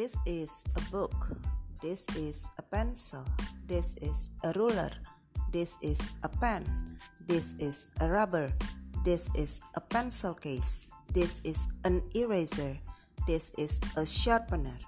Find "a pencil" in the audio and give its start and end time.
2.56-3.20, 9.76-10.32